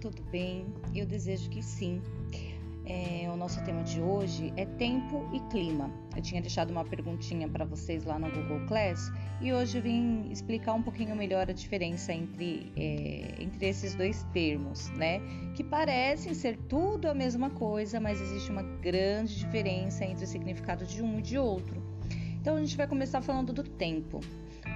[0.00, 0.66] tudo bem?
[0.94, 2.00] Eu desejo que sim.
[2.86, 5.90] É, o nosso tema de hoje é tempo e clima.
[6.16, 9.12] Eu tinha deixado uma perguntinha para vocês lá no Google Class
[9.42, 14.22] e hoje eu vim explicar um pouquinho melhor a diferença entre, é, entre esses dois
[14.32, 15.20] termos, né?
[15.54, 20.86] Que parecem ser tudo a mesma coisa, mas existe uma grande diferença entre o significado
[20.86, 21.82] de um e de outro.
[22.40, 24.20] Então a gente vai começar falando do tempo.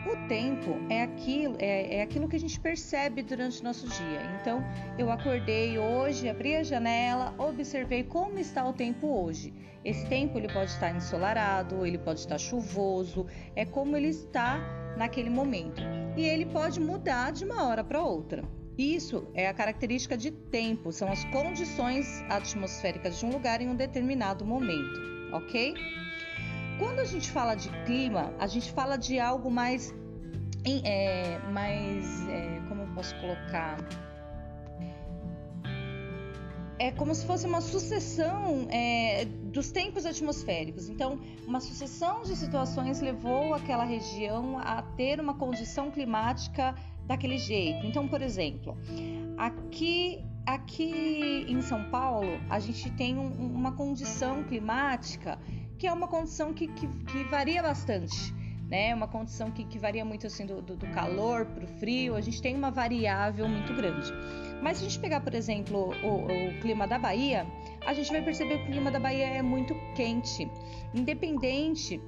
[0.04, 4.20] O tempo é aquilo, é, é, aquilo que a gente percebe durante o nosso dia.
[4.40, 4.64] Então,
[4.98, 9.54] eu acordei hoje, abri a janela, observei como está o tempo hoje.
[9.84, 14.60] Esse tempo ele pode estar ensolarado, ele pode estar chuvoso, é como ele está
[14.96, 15.80] naquele momento.
[16.16, 18.43] E ele pode mudar de uma hora para outra.
[18.76, 23.76] Isso é a característica de tempo, são as condições atmosféricas de um lugar em um
[23.76, 25.00] determinado momento,
[25.32, 25.74] ok?
[26.82, 29.95] Quando a gente fala de clima, a gente fala de algo mais,
[30.82, 33.77] é, mais, é, como eu posso colocar?
[36.80, 40.89] É como se fosse uma sucessão é, dos tempos atmosféricos.
[40.89, 46.74] Então, uma sucessão de situações levou aquela região a ter uma condição climática
[47.06, 47.86] daquele jeito.
[47.86, 48.77] Então, por exemplo,
[49.39, 55.39] aqui aqui em São Paulo a gente tem um, uma condição climática
[55.83, 58.33] que é uma condição que, que, que varia bastante.
[58.70, 62.14] Né, uma condição que, que varia muito assim do, do, do calor para o frio,
[62.14, 64.11] a gente tem uma variável muito grande.
[64.62, 67.44] Mas se a gente pegar, por exemplo, o, o, clima da Bahia,
[67.84, 70.48] a gente vai perceber que o clima da Bahia é muito quente,
[70.94, 72.00] independente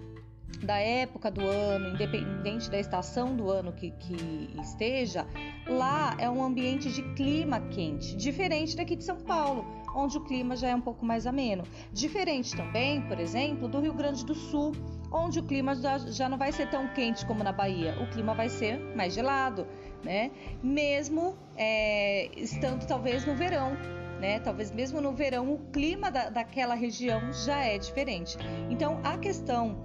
[0.58, 5.26] da época do ano, independente da estação do ano que, que, esteja,
[5.66, 10.56] lá é um ambiente de clima quente, diferente daqui de São Paulo, onde o clima
[10.56, 11.64] já é um pouco mais ameno.
[11.92, 14.72] Diferente também, por exemplo, do Rio Grande do Sul,
[15.12, 18.34] onde o clima já, já não vai ser tão quente como na Bahia, o clima
[18.34, 19.66] vai ser mais gelado,
[20.02, 20.30] né?
[20.62, 23.76] Mesmo é, estando talvez no verão.
[24.20, 24.38] Né?
[24.38, 28.38] Talvez mesmo no verão o clima da, daquela região já é diferente.
[28.70, 29.76] Então a questão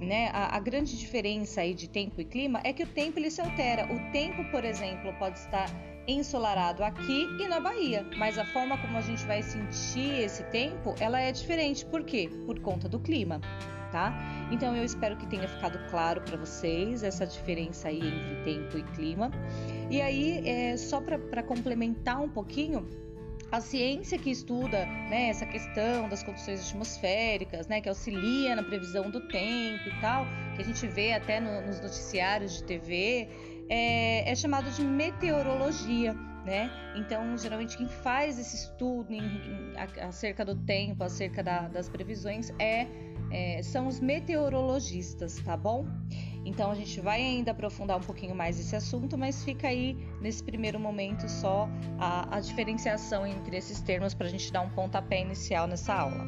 [0.00, 3.30] né, a, a, grande diferença aí de tempo e clima é que o tempo ele
[3.30, 3.84] se altera.
[3.92, 5.68] O tempo, por exemplo, pode estar
[6.06, 10.94] ensolarado aqui e na Bahia, mas a forma como a gente vai sentir esse tempo,
[10.98, 11.84] ela é diferente.
[11.84, 12.30] Por quê?
[12.46, 13.40] Por conta do clima,
[13.92, 14.14] tá?
[14.50, 18.82] Então eu espero que tenha ficado claro para vocês essa diferença aí entre tempo e
[18.94, 19.30] clima.
[19.90, 22.86] E aí, é, só para complementar um pouquinho,
[23.50, 29.10] a ciência que estuda né, essa questão das condições atmosféricas, né, que auxilia na previsão
[29.10, 33.28] do tempo e tal, que a gente vê até no, nos noticiários de TV,
[33.68, 36.14] é, é chamado de meteorologia.
[36.44, 36.70] Né?
[36.96, 42.50] Então, geralmente, quem faz esse estudo em, em, acerca do tempo, acerca da, das previsões,
[42.58, 42.86] é,
[43.30, 45.86] é, são os meteorologistas, tá bom?
[46.48, 50.42] Então a gente vai ainda aprofundar um pouquinho mais esse assunto, mas fica aí nesse
[50.42, 55.20] primeiro momento só a, a diferenciação entre esses termos para a gente dar um pontapé
[55.20, 56.26] inicial nessa aula.